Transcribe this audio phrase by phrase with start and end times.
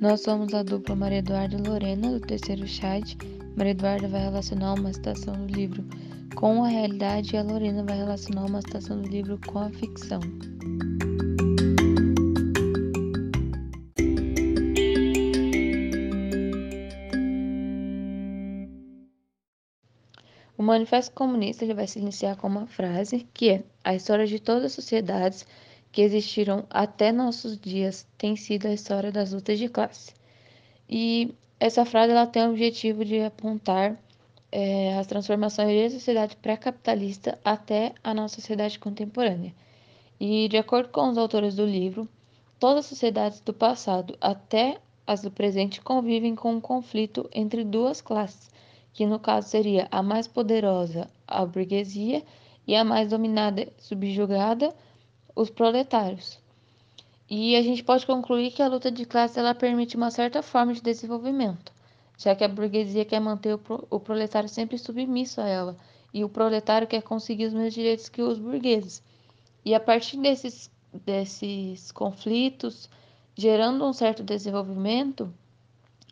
[0.00, 3.18] Nós somos a dupla Maria Eduarda e Lorena, do terceiro chat.
[3.54, 5.84] Maria Eduarda vai relacionar uma citação do livro
[6.34, 10.20] com a realidade e a Lorena vai relacionar uma citação do livro com a ficção.
[20.56, 24.40] O Manifesto Comunista ele vai se iniciar com uma frase que é: A história de
[24.40, 25.46] todas as sociedades
[25.92, 30.12] que existiram até nossos dias tem sido a história das lutas de classe.
[30.88, 33.98] E essa frase ela tem o objetivo de apontar
[34.52, 39.54] é, as transformações da sociedade pré-capitalista até a nossa sociedade contemporânea.
[40.18, 42.08] E, de acordo com os autores do livro,
[42.58, 48.00] todas as sociedades do passado até as do presente convivem com um conflito entre duas
[48.00, 48.50] classes,
[48.92, 52.22] que no caso seria a mais poderosa, a burguesia,
[52.66, 54.72] e a mais dominada, subjugada,
[55.34, 56.38] os proletários.
[57.28, 60.74] E a gente pode concluir que a luta de classe ela permite uma certa forma
[60.74, 61.72] de desenvolvimento,
[62.18, 65.76] já que a burguesia quer manter o, pro, o proletário sempre submisso a ela,
[66.12, 69.02] e o proletário quer conseguir os mesmos direitos que os burgueses.
[69.64, 72.88] E a partir desses, desses conflitos,
[73.36, 75.32] gerando um certo desenvolvimento,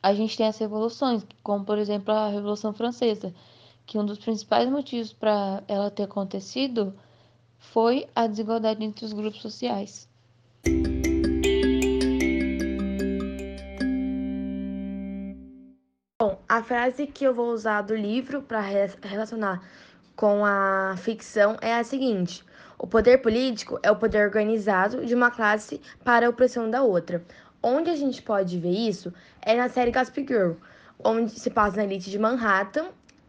[0.00, 3.34] a gente tem as revoluções, como por exemplo a Revolução Francesa,
[3.84, 6.94] que um dos principais motivos para ela ter acontecido
[7.58, 10.08] foi a desigualdade entre os grupos sociais.
[16.20, 19.62] Bom, a frase que eu vou usar do livro para relacionar
[20.16, 22.44] com a ficção é a seguinte:
[22.78, 27.24] o poder político é o poder organizado de uma classe para a opressão da outra.
[27.62, 30.52] Onde a gente pode ver isso é na série Gossip Girl,
[31.02, 32.88] onde se passa na elite de Manhattan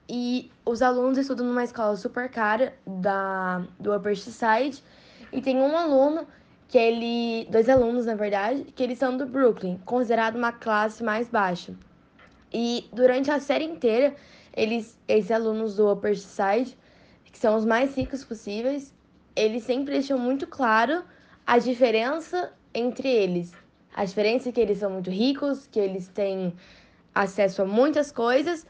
[0.09, 4.83] e os alunos estudam numa escola super cara da, do Upper East Side.
[5.31, 6.25] E tem um aluno
[6.67, 7.47] que ele.
[7.51, 11.75] Dois alunos, na verdade, que eles são do Brooklyn, considerado uma classe mais baixa.
[12.51, 14.15] E durante a série inteira,
[14.51, 16.75] eles, esses alunos do Upper East Side,
[17.25, 18.91] que são os mais ricos possíveis,
[19.35, 21.03] eles sempre deixam muito claro
[21.45, 23.53] a diferença entre eles.
[23.95, 26.53] A diferença é que eles são muito ricos, que eles têm
[27.13, 28.65] acesso a muitas coisas,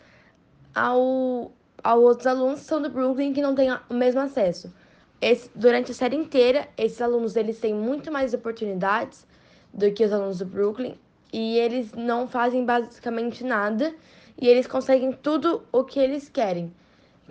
[0.74, 1.52] ao,
[1.84, 4.74] ao outros alunos que são do Brooklyn que não têm o mesmo acesso.
[5.22, 9.28] Esse, durante a série inteira, esses alunos eles têm muito mais oportunidades
[9.74, 10.96] do que os alunos do Brooklyn
[11.32, 13.94] e eles não fazem basicamente nada
[14.40, 16.74] e eles conseguem tudo o que eles querem.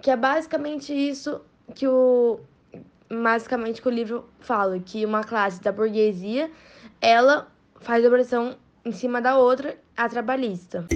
[0.03, 1.41] Que é basicamente isso
[1.75, 2.41] que o
[3.10, 6.50] basicamente que o livro fala, que uma classe da burguesia,
[7.00, 7.49] ela
[7.81, 10.87] faz opressão em cima da outra, a trabalhista.